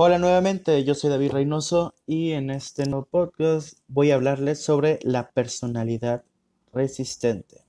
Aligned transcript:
Hola 0.00 0.20
nuevamente, 0.20 0.84
yo 0.84 0.94
soy 0.94 1.10
David 1.10 1.32
Reynoso 1.32 1.92
y 2.06 2.30
en 2.30 2.50
este 2.50 2.86
nuevo 2.86 3.06
podcast 3.06 3.80
voy 3.88 4.12
a 4.12 4.14
hablarles 4.14 4.62
sobre 4.62 5.00
la 5.02 5.32
personalidad 5.32 6.22
resistente. 6.72 7.64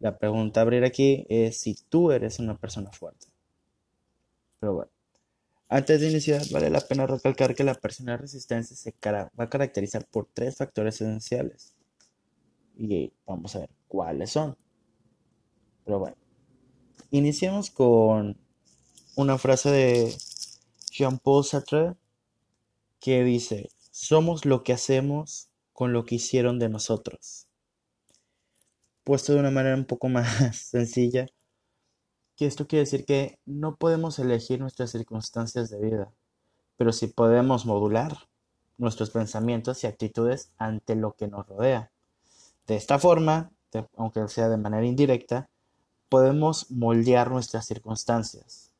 La 0.00 0.18
pregunta 0.18 0.58
a 0.58 0.62
abrir 0.64 0.82
aquí 0.82 1.24
es 1.28 1.60
si 1.60 1.76
tú 1.88 2.10
eres 2.10 2.40
una 2.40 2.56
persona 2.56 2.90
fuerte. 2.90 3.28
Pero 4.58 4.74
bueno, 4.74 4.90
antes 5.68 6.00
de 6.00 6.10
iniciar 6.10 6.42
vale 6.50 6.70
la 6.70 6.80
pena 6.80 7.06
recalcar 7.06 7.54
que 7.54 7.62
la 7.62 7.74
personalidad 7.74 8.22
resistente 8.22 8.74
se 8.74 8.92
va 9.00 9.30
a 9.36 9.48
caracterizar 9.48 10.08
por 10.08 10.26
tres 10.34 10.56
factores 10.56 11.00
esenciales. 11.00 11.76
Y 12.76 13.12
vamos 13.24 13.54
a 13.54 13.60
ver 13.60 13.70
cuáles 13.86 14.30
son. 14.30 14.56
Pero 15.84 16.00
bueno, 16.00 16.16
iniciemos 17.12 17.70
con 17.70 18.36
una 19.14 19.38
frase 19.38 19.70
de 19.70 20.16
Jean-Paul 20.96 21.44
Sartre 21.44 21.94
que 23.00 23.22
dice, 23.22 23.68
somos 23.90 24.46
lo 24.46 24.62
que 24.62 24.72
hacemos 24.72 25.50
con 25.74 25.92
lo 25.92 26.04
que 26.04 26.14
hicieron 26.14 26.58
de 26.58 26.70
nosotros. 26.70 27.46
Puesto 29.04 29.34
de 29.34 29.40
una 29.40 29.50
manera 29.50 29.76
un 29.76 29.84
poco 29.84 30.08
más 30.08 30.56
sencilla, 30.56 31.26
que 32.34 32.46
esto 32.46 32.66
quiere 32.66 32.84
decir 32.84 33.04
que 33.04 33.38
no 33.44 33.76
podemos 33.76 34.18
elegir 34.18 34.58
nuestras 34.58 34.90
circunstancias 34.90 35.70
de 35.70 35.80
vida, 35.80 36.12
pero 36.76 36.92
sí 36.92 37.06
podemos 37.06 37.66
modular 37.66 38.16
nuestros 38.78 39.10
pensamientos 39.10 39.84
y 39.84 39.86
actitudes 39.86 40.50
ante 40.58 40.96
lo 40.96 41.12
que 41.12 41.28
nos 41.28 41.46
rodea. 41.46 41.90
De 42.66 42.76
esta 42.76 42.98
forma, 42.98 43.50
aunque 43.96 44.26
sea 44.28 44.48
de 44.48 44.56
manera 44.56 44.86
indirecta, 44.86 45.48
podemos 46.08 46.70
moldear 46.70 47.30
nuestras 47.30 47.66
circunstancias. 47.66 48.72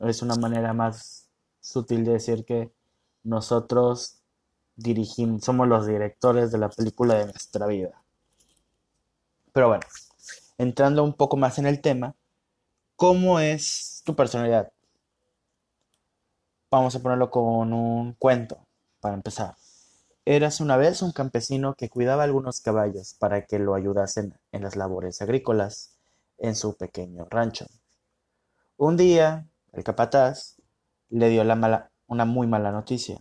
Es 0.00 0.22
una 0.22 0.36
manera 0.36 0.72
más 0.72 1.27
sutil 1.68 2.04
de 2.04 2.12
decir 2.12 2.44
que 2.44 2.72
nosotros 3.24 4.22
dirigimos, 4.76 5.44
somos 5.44 5.68
los 5.68 5.86
directores 5.86 6.50
de 6.50 6.58
la 6.58 6.70
película 6.70 7.14
de 7.14 7.26
nuestra 7.26 7.66
vida. 7.66 8.02
Pero 9.52 9.68
bueno, 9.68 9.84
entrando 10.56 11.04
un 11.04 11.12
poco 11.12 11.36
más 11.36 11.58
en 11.58 11.66
el 11.66 11.80
tema, 11.80 12.14
¿cómo 12.96 13.38
es 13.38 14.02
tu 14.04 14.16
personalidad? 14.16 14.72
Vamos 16.70 16.94
a 16.94 17.02
ponerlo 17.02 17.30
con 17.30 17.72
un 17.72 18.14
cuento, 18.14 18.58
para 19.00 19.14
empezar. 19.14 19.54
Eras 20.24 20.60
una 20.60 20.76
vez 20.76 21.02
un 21.02 21.12
campesino 21.12 21.74
que 21.74 21.88
cuidaba 21.88 22.24
algunos 22.24 22.60
caballos 22.60 23.14
para 23.14 23.46
que 23.46 23.58
lo 23.58 23.74
ayudasen 23.74 24.38
en 24.52 24.62
las 24.62 24.76
labores 24.76 25.20
agrícolas 25.22 25.96
en 26.38 26.54
su 26.54 26.76
pequeño 26.76 27.26
rancho. 27.30 27.66
Un 28.76 28.96
día, 28.96 29.46
el 29.72 29.84
capataz 29.84 30.57
le 31.10 31.28
dio 31.28 31.42
una 32.06 32.24
muy 32.24 32.46
mala 32.46 32.70
noticia. 32.72 33.18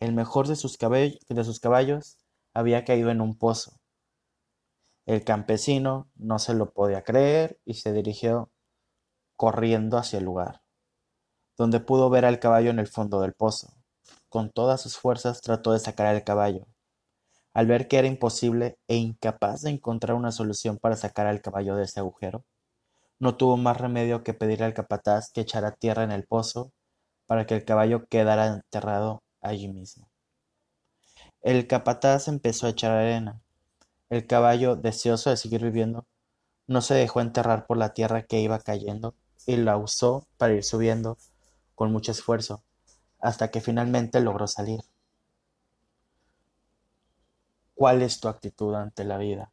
El 0.00 0.12
mejor 0.12 0.48
de 0.48 0.56
sus, 0.56 0.78
de 0.78 1.44
sus 1.44 1.60
caballos 1.60 2.18
había 2.52 2.84
caído 2.84 3.10
en 3.10 3.20
un 3.20 3.36
pozo. 3.38 3.80
El 5.06 5.24
campesino 5.24 6.10
no 6.14 6.38
se 6.38 6.54
lo 6.54 6.72
podía 6.72 7.02
creer 7.02 7.58
y 7.64 7.74
se 7.74 7.92
dirigió 7.92 8.50
corriendo 9.36 9.98
hacia 9.98 10.18
el 10.18 10.24
lugar, 10.24 10.62
donde 11.56 11.80
pudo 11.80 12.08
ver 12.10 12.24
al 12.24 12.38
caballo 12.38 12.70
en 12.70 12.78
el 12.78 12.86
fondo 12.86 13.20
del 13.20 13.34
pozo. 13.34 13.74
Con 14.28 14.50
todas 14.50 14.80
sus 14.80 14.96
fuerzas 14.96 15.40
trató 15.40 15.72
de 15.72 15.78
sacar 15.78 16.06
al 16.06 16.24
caballo. 16.24 16.66
Al 17.52 17.66
ver 17.66 17.86
que 17.86 17.98
era 17.98 18.08
imposible 18.08 18.78
e 18.88 18.96
incapaz 18.96 19.62
de 19.62 19.70
encontrar 19.70 20.16
una 20.16 20.32
solución 20.32 20.78
para 20.78 20.96
sacar 20.96 21.26
al 21.26 21.40
caballo 21.40 21.76
de 21.76 21.84
ese 21.84 22.00
agujero, 22.00 22.44
no 23.18 23.36
tuvo 23.36 23.56
más 23.56 23.78
remedio 23.78 24.24
que 24.24 24.34
pedirle 24.34 24.66
al 24.66 24.74
capataz 24.74 25.30
que 25.30 25.42
echara 25.42 25.72
tierra 25.72 26.02
en 26.02 26.10
el 26.10 26.26
pozo 26.26 26.72
para 27.26 27.46
que 27.46 27.54
el 27.54 27.64
caballo 27.64 28.06
quedara 28.06 28.46
enterrado 28.46 29.22
allí 29.40 29.68
mismo. 29.68 30.08
El 31.42 31.66
capataz 31.66 32.28
empezó 32.28 32.66
a 32.66 32.70
echar 32.70 32.92
arena. 32.92 33.40
El 34.08 34.26
caballo, 34.26 34.76
deseoso 34.76 35.30
de 35.30 35.36
seguir 35.36 35.62
viviendo, 35.62 36.06
no 36.66 36.80
se 36.80 36.94
dejó 36.94 37.20
enterrar 37.20 37.66
por 37.66 37.76
la 37.76 37.92
tierra 37.92 38.22
que 38.22 38.40
iba 38.40 38.58
cayendo 38.58 39.14
y 39.46 39.56
la 39.56 39.76
usó 39.76 40.26
para 40.38 40.54
ir 40.54 40.64
subiendo 40.64 41.18
con 41.74 41.92
mucho 41.92 42.12
esfuerzo, 42.12 42.62
hasta 43.18 43.50
que 43.50 43.60
finalmente 43.60 44.20
logró 44.20 44.46
salir. 44.46 44.80
¿Cuál 47.74 48.02
es 48.02 48.20
tu 48.20 48.28
actitud 48.28 48.74
ante 48.74 49.04
la 49.04 49.18
vida? 49.18 49.52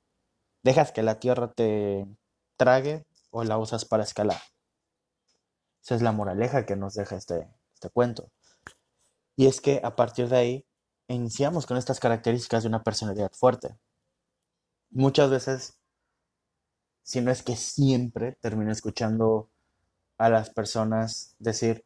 ¿Dejas 0.64 0.92
que 0.92 1.03
la 1.03 1.20
tierra 1.20 1.52
te 1.52 2.08
trague 2.56 3.06
o 3.32 3.44
la 3.44 3.58
usas 3.58 3.84
para 3.84 4.03
escalar? 4.03 4.40
Esa 5.84 5.96
es 5.96 6.02
la 6.02 6.12
moraleja 6.12 6.66
que 6.66 6.76
nos 6.76 6.94
deja 6.94 7.16
este, 7.16 7.50
te 7.81 7.90
cuento. 7.90 8.31
Y 9.36 9.47
es 9.47 9.59
que 9.59 9.81
a 9.84 9.96
partir 9.96 10.30
de 10.30 10.38
ahí 10.38 10.66
iniciamos 11.08 11.66
con 11.66 11.78
estas 11.78 12.00
características 12.00 12.64
de 12.64 12.69
una 12.69 12.84
personalidad 12.84 13.31
fuerte. 13.34 13.75
Muchas 14.92 15.30
veces, 15.30 15.78
si 17.03 17.22
no 17.22 17.31
es 17.31 17.44
que 17.44 17.56
siempre, 17.56 18.38
termino 18.41 18.72
escuchando 18.72 19.50
a 20.18 20.30
las 20.30 20.50
personas 20.50 21.36
decir, 21.40 21.84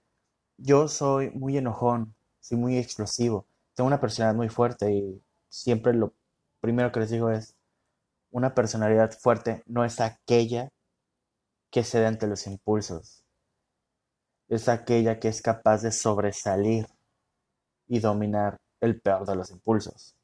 yo 0.57 0.87
soy 0.87 1.31
muy 1.31 1.57
enojón, 1.57 2.15
soy 2.39 2.57
muy 2.57 2.77
explosivo, 2.77 3.47
tengo 3.73 3.87
una 3.87 3.99
personalidad 3.99 4.35
muy 4.35 4.49
fuerte 4.49 4.91
y 4.91 5.21
siempre 5.49 5.93
lo 5.93 6.13
primero 6.59 6.91
que 6.91 6.99
les 6.99 7.09
digo 7.09 7.29
es, 7.31 7.55
una 8.31 8.53
personalidad 8.53 9.11
fuerte 9.11 9.63
no 9.65 9.85
es 9.85 10.01
aquella 10.01 10.69
que 11.71 11.83
cede 11.83 12.05
ante 12.07 12.27
los 12.27 12.47
impulsos, 12.47 13.24
es 14.55 14.69
aquella 14.69 15.19
que 15.19 15.27
es 15.27 15.41
capaz 15.41 15.81
de 15.81 15.91
sobresalir 15.91 16.87
y 17.87 17.99
dominar 17.99 18.57
el 18.81 18.99
peor 18.99 19.25
de 19.25 19.35
los 19.35 19.51
impulsos. 19.51 20.15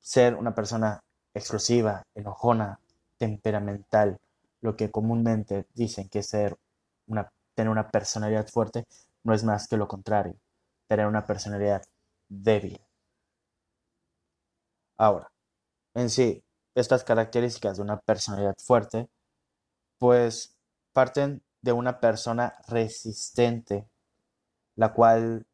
Ser 0.00 0.34
una 0.34 0.54
persona 0.54 1.00
explosiva, 1.34 2.02
enojona, 2.14 2.80
temperamental, 3.18 4.18
lo 4.60 4.76
que 4.76 4.90
comúnmente 4.90 5.66
dicen 5.74 6.08
que 6.08 6.22
ser 6.22 6.56
una, 7.06 7.28
tener 7.54 7.70
una 7.70 7.88
personalidad 7.88 8.48
fuerte, 8.48 8.84
no 9.24 9.34
es 9.34 9.44
más 9.44 9.68
que 9.68 9.76
lo 9.76 9.88
contrario, 9.88 10.34
tener 10.88 11.06
una 11.06 11.26
personalidad 11.26 11.82
débil. 12.28 12.80
Ahora, 14.96 15.30
en 15.94 16.10
sí, 16.10 16.42
estas 16.74 17.04
características 17.04 17.76
de 17.76 17.82
una 17.82 17.98
personalidad 18.00 18.54
fuerte, 18.58 19.08
pues 19.98 20.56
parten 20.92 21.42
de 21.62 21.72
una 21.72 22.00
persona 22.00 22.54
resistente, 22.68 23.88
la 24.76 24.92
cual, 24.92 25.46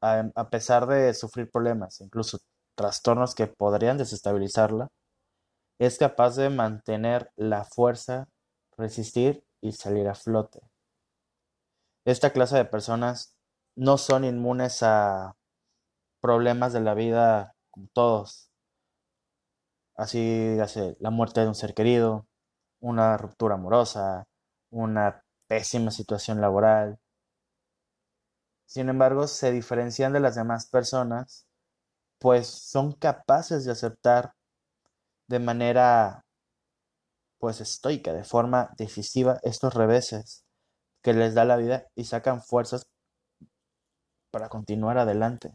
a, 0.00 0.50
pesar 0.50 0.86
de 0.86 1.14
sufrir 1.14 1.50
problemas, 1.50 2.00
incluso 2.00 2.40
trastornos 2.76 3.34
que 3.34 3.46
podrían 3.46 3.98
desestabilizarla, 3.98 4.88
es 5.78 5.98
capaz 5.98 6.36
de 6.36 6.50
mantener 6.50 7.30
la 7.36 7.64
fuerza, 7.64 8.28
resistir 8.76 9.44
y 9.60 9.72
salir 9.72 10.08
a 10.08 10.14
flote. 10.14 10.60
Esta 12.04 12.32
clase 12.32 12.56
de 12.56 12.64
personas 12.64 13.36
no 13.76 13.98
son 13.98 14.24
inmunes 14.24 14.82
a 14.82 15.36
problemas 16.20 16.72
de 16.72 16.80
la 16.80 16.94
vida 16.94 17.54
como 17.70 17.88
todos. 17.92 18.50
Así 19.94 20.56
la 21.00 21.10
muerte 21.10 21.40
de 21.40 21.48
un 21.48 21.54
ser 21.54 21.74
querido, 21.74 22.26
una 22.80 23.16
ruptura 23.16 23.54
amorosa, 23.54 24.26
una 24.70 25.22
pésima 25.48 25.90
situación 25.90 26.40
laboral. 26.40 26.98
Sin 28.66 28.88
embargo, 28.88 29.26
se 29.26 29.50
diferencian 29.50 30.12
de 30.12 30.20
las 30.20 30.36
demás 30.36 30.66
personas, 30.68 31.46
pues 32.18 32.48
son 32.48 32.92
capaces 32.92 33.64
de 33.64 33.72
aceptar 33.72 34.34
de 35.28 35.38
manera 35.40 36.24
pues 37.38 37.60
estoica, 37.60 38.12
de 38.12 38.24
forma 38.24 38.70
decisiva 38.76 39.40
estos 39.42 39.74
reveses 39.74 40.44
que 41.02 41.14
les 41.14 41.34
da 41.34 41.44
la 41.44 41.56
vida 41.56 41.86
y 41.96 42.04
sacan 42.04 42.42
fuerzas 42.42 42.84
para 44.30 44.48
continuar 44.48 44.96
adelante. 44.96 45.54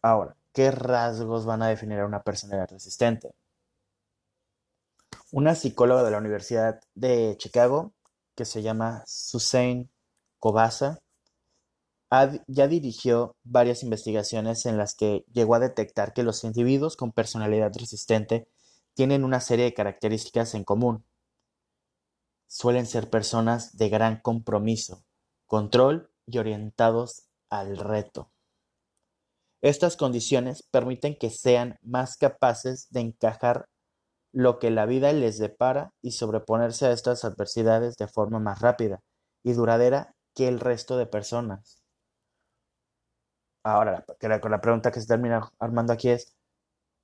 Ahora, 0.00 0.36
¿qué 0.52 0.70
rasgos 0.70 1.44
van 1.44 1.62
a 1.62 1.66
definir 1.68 1.98
a 1.98 2.06
una 2.06 2.22
personalidad 2.22 2.70
resistente? 2.70 3.34
Una 5.32 5.54
psicóloga 5.54 6.02
de 6.02 6.10
la 6.10 6.18
Universidad 6.18 6.78
de 6.94 7.36
Chicago, 7.38 7.94
que 8.36 8.44
se 8.44 8.60
llama 8.60 9.02
Suzanne 9.06 9.88
Kobasa, 10.38 10.98
ya 12.46 12.68
dirigió 12.68 13.34
varias 13.42 13.82
investigaciones 13.82 14.66
en 14.66 14.76
las 14.76 14.94
que 14.94 15.24
llegó 15.32 15.54
a 15.54 15.58
detectar 15.58 16.12
que 16.12 16.22
los 16.22 16.44
individuos 16.44 16.98
con 16.98 17.12
personalidad 17.12 17.72
resistente 17.74 18.46
tienen 18.92 19.24
una 19.24 19.40
serie 19.40 19.64
de 19.64 19.72
características 19.72 20.54
en 20.54 20.64
común. 20.64 21.06
Suelen 22.46 22.84
ser 22.84 23.08
personas 23.08 23.74
de 23.78 23.88
gran 23.88 24.20
compromiso, 24.20 25.02
control 25.46 26.10
y 26.26 26.36
orientados 26.36 27.30
al 27.48 27.78
reto. 27.78 28.30
Estas 29.62 29.96
condiciones 29.96 30.62
permiten 30.62 31.16
que 31.16 31.30
sean 31.30 31.78
más 31.80 32.18
capaces 32.18 32.88
de 32.90 33.00
encajar 33.00 33.70
lo 34.32 34.58
que 34.58 34.70
la 34.70 34.86
vida 34.86 35.12
les 35.12 35.38
depara 35.38 35.92
y 36.00 36.12
sobreponerse 36.12 36.86
a 36.86 36.92
estas 36.92 37.24
adversidades 37.24 37.96
de 37.96 38.08
forma 38.08 38.38
más 38.38 38.60
rápida 38.60 39.00
y 39.44 39.52
duradera 39.52 40.14
que 40.34 40.48
el 40.48 40.60
resto 40.60 40.96
de 40.96 41.06
personas. 41.06 41.82
Ahora, 43.64 44.04
la, 44.20 44.40
la 44.42 44.60
pregunta 44.60 44.90
que 44.90 45.00
se 45.00 45.06
termina 45.06 45.48
armando 45.58 45.92
aquí 45.92 46.08
es, 46.08 46.34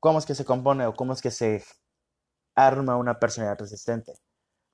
¿cómo 0.00 0.18
es 0.18 0.26
que 0.26 0.34
se 0.34 0.44
compone 0.44 0.86
o 0.86 0.94
cómo 0.94 1.12
es 1.12 1.22
que 1.22 1.30
se 1.30 1.62
arma 2.56 2.96
una 2.96 3.18
personalidad 3.18 3.60
resistente? 3.60 4.14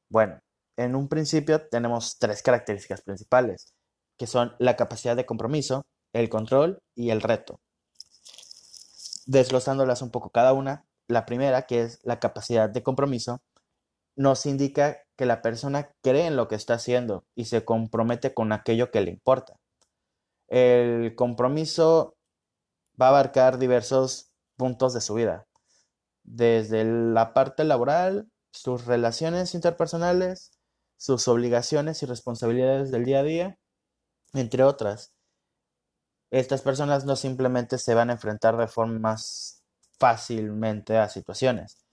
Bueno, 0.08 0.38
en 0.76 0.94
un 0.94 1.08
principio 1.08 1.68
tenemos 1.68 2.18
tres 2.18 2.42
características 2.42 3.02
principales, 3.02 3.74
que 4.16 4.26
son 4.26 4.54
la 4.58 4.76
capacidad 4.76 5.16
de 5.16 5.26
compromiso, 5.26 5.84
el 6.12 6.28
control 6.28 6.78
y 6.94 7.10
el 7.10 7.20
reto. 7.20 7.60
Desglosándolas 9.26 10.02
un 10.02 10.10
poco 10.10 10.30
cada 10.30 10.52
una, 10.52 10.84
la 11.08 11.26
primera, 11.26 11.62
que 11.62 11.82
es 11.82 12.00
la 12.04 12.20
capacidad 12.20 12.70
de 12.70 12.82
compromiso, 12.82 13.40
nos 14.16 14.46
indica 14.46 14.98
que 15.16 15.26
la 15.26 15.42
persona 15.42 15.90
cree 16.02 16.26
en 16.26 16.36
lo 16.36 16.48
que 16.48 16.54
está 16.54 16.74
haciendo 16.74 17.24
y 17.34 17.46
se 17.46 17.64
compromete 17.64 18.34
con 18.34 18.52
aquello 18.52 18.90
que 18.90 19.00
le 19.00 19.10
importa. 19.10 19.58
El 20.48 21.14
compromiso 21.16 22.16
va 23.00 23.06
a 23.06 23.10
abarcar 23.10 23.58
diversos 23.58 24.30
puntos 24.56 24.94
de 24.94 25.00
su 25.00 25.14
vida, 25.14 25.46
desde 26.22 26.84
la 26.84 27.32
parte 27.34 27.64
laboral, 27.64 28.28
sus 28.52 28.86
relaciones 28.86 29.54
interpersonales, 29.54 30.52
sus 30.96 31.26
obligaciones 31.28 32.02
y 32.02 32.06
responsabilidades 32.06 32.92
del 32.92 33.04
día 33.04 33.20
a 33.20 33.24
día, 33.24 33.58
entre 34.32 34.62
otras. 34.62 35.12
Estas 36.30 36.62
personas 36.62 37.04
no 37.04 37.16
simplemente 37.16 37.78
se 37.78 37.94
van 37.94 38.10
a 38.10 38.14
enfrentar 38.14 38.56
de 38.56 38.68
forma 38.68 38.98
más 38.98 39.63
fácilmente 39.98 40.98
a 40.98 41.08
situaciones 41.08 41.84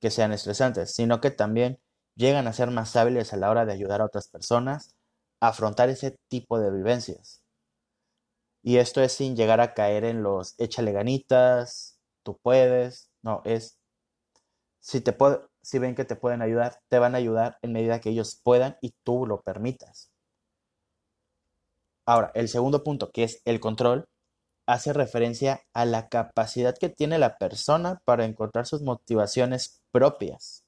que 0.00 0.10
sean 0.10 0.32
estresantes, 0.32 0.94
sino 0.94 1.20
que 1.20 1.30
también 1.30 1.80
llegan 2.14 2.46
a 2.46 2.52
ser 2.52 2.70
más 2.70 2.96
hábiles 2.96 3.32
a 3.32 3.36
la 3.36 3.50
hora 3.50 3.66
de 3.66 3.72
ayudar 3.72 4.00
a 4.00 4.06
otras 4.06 4.28
personas 4.28 4.94
a 5.40 5.48
afrontar 5.48 5.88
ese 5.88 6.16
tipo 6.28 6.58
de 6.58 6.70
vivencias. 6.70 7.42
Y 8.62 8.78
esto 8.78 9.00
es 9.02 9.12
sin 9.12 9.36
llegar 9.36 9.60
a 9.60 9.74
caer 9.74 10.04
en 10.04 10.22
los 10.22 10.54
échale 10.58 10.92
ganitas, 10.92 11.98
tú 12.22 12.38
puedes, 12.42 13.10
no, 13.22 13.42
es 13.44 13.78
si 14.80 15.00
te 15.00 15.16
si 15.62 15.78
ven 15.78 15.94
que 15.94 16.04
te 16.04 16.16
pueden 16.16 16.42
ayudar, 16.42 16.80
te 16.88 16.98
van 16.98 17.14
a 17.14 17.18
ayudar 17.18 17.58
en 17.62 17.72
medida 17.72 18.00
que 18.00 18.10
ellos 18.10 18.40
puedan 18.42 18.76
y 18.80 18.94
tú 19.04 19.26
lo 19.26 19.42
permitas. 19.42 20.10
Ahora, 22.06 22.30
el 22.34 22.48
segundo 22.48 22.82
punto, 22.82 23.10
que 23.10 23.24
es 23.24 23.42
el 23.44 23.60
control, 23.60 24.08
hace 24.68 24.92
referencia 24.92 25.62
a 25.72 25.86
la 25.86 26.10
capacidad 26.10 26.76
que 26.76 26.90
tiene 26.90 27.18
la 27.18 27.38
persona 27.38 28.02
para 28.04 28.26
encontrar 28.26 28.66
sus 28.66 28.82
motivaciones 28.82 29.80
propias. 29.90 30.62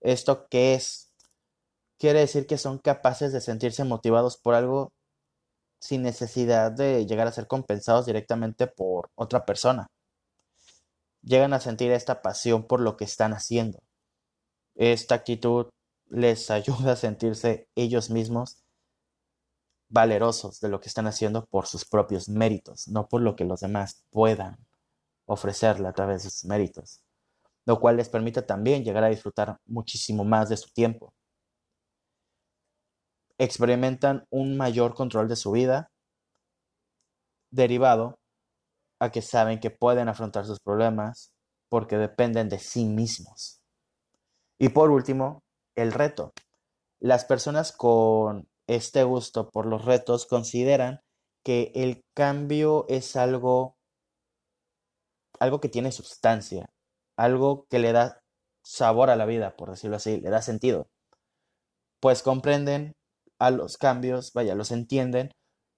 ¿Esto 0.00 0.46
qué 0.48 0.74
es? 0.74 1.12
Quiere 1.98 2.20
decir 2.20 2.46
que 2.46 2.58
son 2.58 2.78
capaces 2.78 3.32
de 3.32 3.40
sentirse 3.40 3.82
motivados 3.82 4.36
por 4.36 4.54
algo 4.54 4.92
sin 5.80 6.02
necesidad 6.02 6.70
de 6.70 7.06
llegar 7.06 7.26
a 7.26 7.32
ser 7.32 7.48
compensados 7.48 8.06
directamente 8.06 8.68
por 8.68 9.10
otra 9.16 9.44
persona. 9.44 9.88
Llegan 11.22 11.52
a 11.52 11.60
sentir 11.60 11.90
esta 11.90 12.22
pasión 12.22 12.68
por 12.68 12.80
lo 12.80 12.96
que 12.96 13.04
están 13.04 13.32
haciendo. 13.32 13.80
Esta 14.76 15.16
actitud 15.16 15.70
les 16.06 16.50
ayuda 16.52 16.92
a 16.92 16.96
sentirse 16.96 17.66
ellos 17.74 18.10
mismos 18.10 18.62
valerosos 19.90 20.60
de 20.60 20.68
lo 20.68 20.80
que 20.80 20.88
están 20.88 21.06
haciendo 21.06 21.44
por 21.46 21.66
sus 21.66 21.84
propios 21.84 22.28
méritos, 22.28 22.88
no 22.88 23.08
por 23.08 23.20
lo 23.20 23.36
que 23.36 23.44
los 23.44 23.60
demás 23.60 24.04
puedan 24.10 24.56
ofrecerle 25.26 25.88
a 25.88 25.92
través 25.92 26.22
de 26.22 26.30
sus 26.30 26.44
méritos, 26.44 27.02
lo 27.66 27.80
cual 27.80 27.96
les 27.96 28.08
permite 28.08 28.42
también 28.42 28.84
llegar 28.84 29.04
a 29.04 29.08
disfrutar 29.08 29.58
muchísimo 29.66 30.24
más 30.24 30.48
de 30.48 30.56
su 30.56 30.70
tiempo. 30.70 31.12
Experimentan 33.36 34.26
un 34.30 34.56
mayor 34.56 34.94
control 34.94 35.28
de 35.28 35.36
su 35.36 35.50
vida, 35.50 35.90
derivado 37.50 38.18
a 39.00 39.10
que 39.10 39.22
saben 39.22 39.58
que 39.58 39.70
pueden 39.70 40.08
afrontar 40.08 40.46
sus 40.46 40.60
problemas 40.60 41.32
porque 41.68 41.96
dependen 41.96 42.48
de 42.48 42.58
sí 42.58 42.84
mismos. 42.84 43.60
Y 44.58 44.68
por 44.68 44.90
último, 44.90 45.42
el 45.74 45.92
reto. 45.92 46.32
Las 47.00 47.24
personas 47.24 47.72
con 47.72 48.46
este 48.76 49.02
gusto 49.02 49.50
por 49.50 49.66
los 49.66 49.84
retos 49.84 50.26
consideran 50.26 51.00
que 51.44 51.72
el 51.74 52.04
cambio 52.14 52.86
es 52.88 53.16
algo, 53.16 53.76
algo 55.40 55.60
que 55.60 55.68
tiene 55.68 55.90
sustancia, 55.90 56.70
algo 57.16 57.66
que 57.68 57.80
le 57.80 57.92
da 57.92 58.22
sabor 58.62 59.10
a 59.10 59.16
la 59.16 59.26
vida, 59.26 59.56
por 59.56 59.70
decirlo 59.70 59.96
así, 59.96 60.20
le 60.20 60.30
da 60.30 60.40
sentido. 60.40 60.88
Pues 62.00 62.22
comprenden 62.22 62.94
a 63.40 63.50
los 63.50 63.76
cambios, 63.76 64.32
vaya, 64.34 64.54
los 64.54 64.70
entienden, 64.70 65.32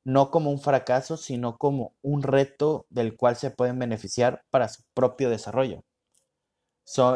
no 0.04 0.30
como 0.30 0.50
un 0.50 0.60
fracaso, 0.60 1.16
sino 1.16 1.56
como 1.56 1.94
un 2.02 2.22
reto 2.22 2.86
del 2.90 3.16
cual 3.16 3.36
se 3.36 3.50
pueden 3.50 3.78
beneficiar 3.78 4.44
para 4.50 4.68
su 4.68 4.82
propio 4.94 5.30
desarrollo. 5.30 5.82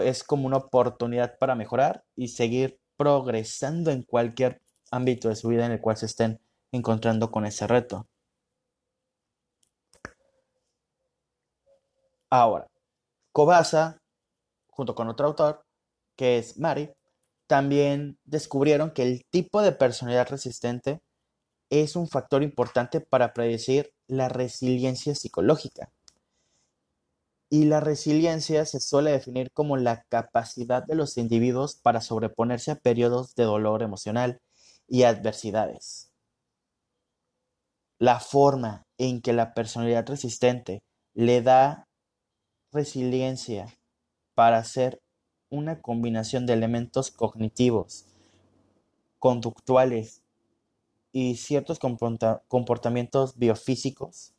es 0.02 0.25
como 0.25 0.46
una 0.46 0.56
oportunidad 0.56 1.37
para 1.38 1.55
mejorar 1.55 2.05
y 2.14 2.29
seguir 2.29 2.79
progresando 2.96 3.90
en 3.90 4.02
cualquier 4.05 4.62
ámbito 4.90 5.28
de 5.28 5.36
su 5.36 5.48
vida 5.48 5.66
en 5.66 5.72
el 5.72 5.80
cual 5.80 5.96
se 5.96 6.06
estén 6.06 6.40
encontrando 6.72 7.30
con 7.30 7.46
ese 7.46 7.66
reto. 7.66 8.06
Ahora, 12.30 12.66
Kobasa, 13.32 14.00
junto 14.68 14.94
con 14.94 15.08
otro 15.08 15.26
autor, 15.26 15.64
que 16.16 16.38
es 16.38 16.58
Mari, 16.58 16.90
también 17.46 18.18
descubrieron 18.24 18.90
que 18.90 19.02
el 19.02 19.24
tipo 19.30 19.62
de 19.62 19.72
personalidad 19.72 20.28
resistente 20.28 21.00
es 21.70 21.96
un 21.96 22.08
factor 22.08 22.42
importante 22.42 23.00
para 23.00 23.32
predecir 23.32 23.92
la 24.08 24.28
resiliencia 24.28 25.14
psicológica. 25.14 25.90
Y 27.48 27.66
la 27.66 27.78
resiliencia 27.78 28.66
se 28.66 28.80
suele 28.80 29.12
definir 29.12 29.52
como 29.52 29.76
la 29.76 30.02
capacidad 30.08 30.84
de 30.84 30.96
los 30.96 31.16
individuos 31.16 31.76
para 31.76 32.00
sobreponerse 32.00 32.72
a 32.72 32.76
periodos 32.76 33.36
de 33.36 33.44
dolor 33.44 33.82
emocional 33.82 34.40
y 34.88 35.02
adversidades. 35.04 36.10
La 37.98 38.20
forma 38.20 38.82
en 38.98 39.20
que 39.20 39.32
la 39.32 39.54
personalidad 39.54 40.06
resistente 40.06 40.82
le 41.14 41.42
da 41.42 41.88
resiliencia 42.72 43.66
para 44.34 44.58
hacer 44.58 45.00
una 45.50 45.80
combinación 45.80 46.46
de 46.46 46.52
elementos 46.52 47.10
cognitivos, 47.10 48.06
conductuales 49.18 50.22
y 51.12 51.36
ciertos 51.36 51.78
comportamientos 51.78 53.38
biofísicos 53.38 54.34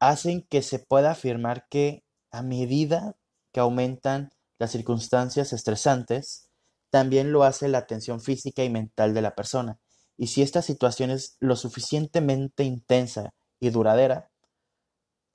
hacen 0.00 0.42
que 0.42 0.62
se 0.62 0.78
pueda 0.78 1.12
afirmar 1.12 1.68
que 1.68 2.02
a 2.30 2.42
medida 2.42 3.16
que 3.52 3.60
aumentan 3.60 4.30
las 4.58 4.72
circunstancias 4.72 5.52
estresantes, 5.52 6.47
también 6.90 7.32
lo 7.32 7.44
hace 7.44 7.68
la 7.68 7.78
atención 7.78 8.20
física 8.20 8.64
y 8.64 8.70
mental 8.70 9.14
de 9.14 9.22
la 9.22 9.34
persona. 9.34 9.78
Y 10.16 10.28
si 10.28 10.42
esta 10.42 10.62
situación 10.62 11.10
es 11.10 11.36
lo 11.40 11.56
suficientemente 11.56 12.64
intensa 12.64 13.30
y 13.60 13.70
duradera, 13.70 14.30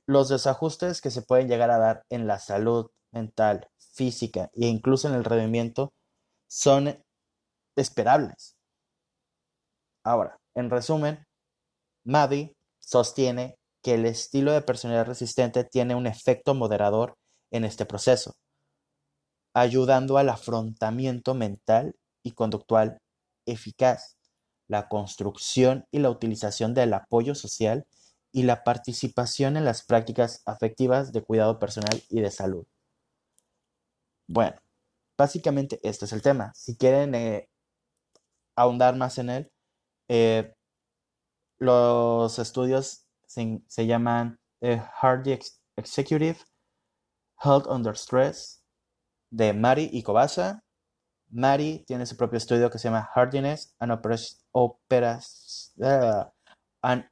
los 0.06 0.30
desajustes 0.30 1.02
que 1.02 1.12
se 1.12 1.22
pueden 1.22 1.48
llegar 1.48 1.72
a 1.72 1.78
dar 1.78 2.04
en 2.10 2.28
la 2.28 2.40
salud 2.40 2.92
mental, 3.12 3.70
física 3.94 4.50
e 4.54 4.68
incluso 4.68 5.08
en 5.08 5.14
el 5.14 5.24
rendimiento 5.24 5.94
son 6.48 7.02
esperables. 7.76 8.56
Ahora, 10.04 10.38
en 10.56 10.70
resumen, 10.70 11.26
Maddie 12.04 12.56
sostiene 12.80 13.58
que 13.82 13.96
el 13.96 14.06
estilo 14.06 14.52
de 14.52 14.62
personalidad 14.62 15.06
resistente 15.06 15.64
tiene 15.64 15.96
un 15.96 16.08
efecto 16.08 16.54
moderador 16.54 17.16
en 17.52 17.66
este 17.66 17.86
proceso, 17.86 18.36
ayudando 19.54 20.18
al 20.18 20.30
afrontamiento 20.30 21.34
mental 21.34 21.96
y 22.24 22.32
conductual 22.32 22.98
eficaz, 23.46 24.18
la 24.68 24.88
construcción 24.88 25.86
y 25.92 26.00
la 26.00 26.10
utilización 26.10 26.74
del 26.74 26.94
apoyo 26.94 27.36
social 27.36 27.86
y 28.32 28.44
la 28.44 28.64
participación 28.64 29.58
en 29.58 29.66
las 29.66 29.84
prácticas 29.84 30.42
afectivas 30.46 31.12
de 31.12 31.22
cuidado 31.22 31.60
personal 31.60 32.02
y 32.10 32.22
de 32.22 32.32
salud. 32.32 32.66
Bueno, 34.28 34.56
básicamente 35.18 35.80
este 35.84 36.06
es 36.06 36.14
el 36.14 36.22
tema. 36.22 36.52
Si 36.56 36.76
quieren 36.76 37.14
eh, 37.14 37.50
ahondar 38.56 38.96
más 38.96 39.18
en 39.20 39.30
él, 39.30 39.52
eh, 40.10 40.54
los 41.60 42.40
estudios 42.40 43.06
se, 43.28 43.86
llaman 43.86 44.40
eh, 44.62 44.82
Hardy 45.02 45.40
Executive, 45.78 46.40
Health 47.44 47.68
Under 47.68 47.96
Stress, 47.96 48.63
de 49.34 49.52
Mari 49.54 49.90
y 49.92 50.04
Kobasa. 50.04 50.64
Mari 51.32 51.84
tiene 51.88 52.06
su 52.06 52.16
propio 52.16 52.38
estudio 52.38 52.70
que 52.70 52.78
se 52.78 52.88
llama 52.88 53.10
Hardiness 53.16 53.76
and, 53.80 53.92
uh, 53.92 53.98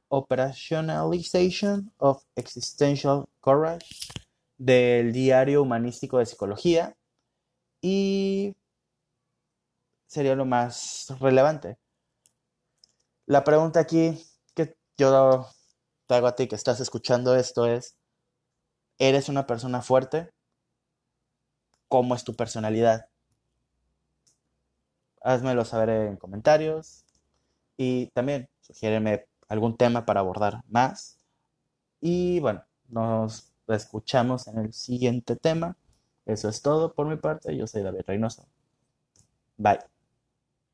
Operationalization 0.08 1.92
of 1.98 2.22
Existential 2.36 3.24
Courage 3.40 3.86
del 4.56 5.12
Diario 5.12 5.62
Humanístico 5.62 6.18
de 6.18 6.26
Psicología 6.26 6.94
y 7.80 8.54
sería 10.06 10.36
lo 10.36 10.44
más 10.44 11.08
relevante. 11.18 11.78
La 13.26 13.42
pregunta 13.42 13.80
aquí 13.80 14.24
que 14.54 14.76
yo 14.96 15.46
te 16.06 16.14
hago 16.14 16.26
a 16.28 16.36
ti 16.36 16.46
que 16.46 16.54
estás 16.54 16.78
escuchando 16.78 17.34
esto 17.34 17.66
es, 17.66 17.96
¿eres 18.98 19.28
una 19.28 19.46
persona 19.46 19.82
fuerte? 19.82 20.31
¿Cómo 21.92 22.14
es 22.14 22.24
tu 22.24 22.34
personalidad? 22.34 23.10
Házmelo 25.22 25.62
saber 25.66 25.90
en 25.90 26.16
comentarios 26.16 27.04
y 27.76 28.06
también 28.14 28.48
sugiéreme 28.62 29.26
algún 29.46 29.76
tema 29.76 30.06
para 30.06 30.20
abordar 30.20 30.62
más. 30.70 31.18
Y 32.00 32.40
bueno, 32.40 32.64
nos 32.88 33.52
escuchamos 33.68 34.48
en 34.48 34.56
el 34.56 34.72
siguiente 34.72 35.36
tema. 35.36 35.76
Eso 36.24 36.48
es 36.48 36.62
todo 36.62 36.94
por 36.94 37.06
mi 37.08 37.16
parte. 37.16 37.54
Yo 37.54 37.66
soy 37.66 37.82
David 37.82 38.04
Reynoso. 38.06 38.46
Bye. 39.58 39.91